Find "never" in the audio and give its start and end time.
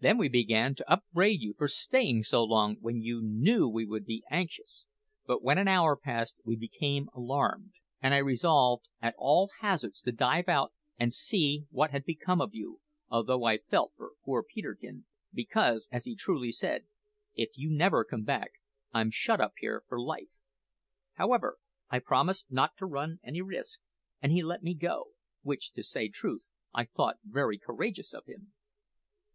17.70-18.04